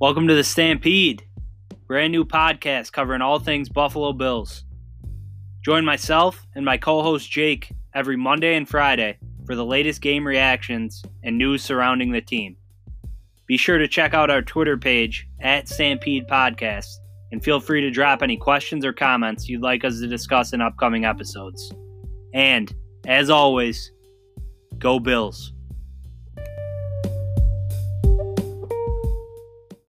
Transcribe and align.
Welcome 0.00 0.28
to 0.28 0.34
the 0.36 0.44
Stampede, 0.44 1.24
brand 1.88 2.12
new 2.12 2.24
podcast 2.24 2.92
covering 2.92 3.20
all 3.20 3.40
things 3.40 3.68
Buffalo 3.68 4.12
Bills. 4.12 4.62
Join 5.64 5.84
myself 5.84 6.46
and 6.54 6.64
my 6.64 6.78
co 6.78 7.02
host 7.02 7.28
Jake 7.28 7.72
every 7.96 8.16
Monday 8.16 8.54
and 8.54 8.68
Friday 8.68 9.18
for 9.44 9.56
the 9.56 9.64
latest 9.64 10.00
game 10.00 10.24
reactions 10.24 11.02
and 11.24 11.36
news 11.36 11.64
surrounding 11.64 12.12
the 12.12 12.20
team. 12.20 12.56
Be 13.46 13.56
sure 13.56 13.78
to 13.78 13.88
check 13.88 14.14
out 14.14 14.30
our 14.30 14.40
Twitter 14.40 14.76
page 14.76 15.26
at 15.40 15.68
Stampede 15.68 16.28
Podcast 16.28 16.86
and 17.32 17.42
feel 17.42 17.58
free 17.58 17.80
to 17.80 17.90
drop 17.90 18.22
any 18.22 18.36
questions 18.36 18.84
or 18.84 18.92
comments 18.92 19.48
you'd 19.48 19.62
like 19.62 19.84
us 19.84 19.98
to 19.98 20.06
discuss 20.06 20.52
in 20.52 20.60
upcoming 20.60 21.06
episodes. 21.06 21.72
And, 22.32 22.72
as 23.08 23.30
always, 23.30 23.90
go 24.78 25.00
Bills. 25.00 25.52